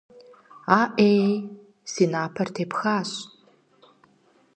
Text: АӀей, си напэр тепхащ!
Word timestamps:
АӀей, 0.81 1.25
си 1.91 2.05
напэр 2.11 2.47
тепхащ! 2.55 3.09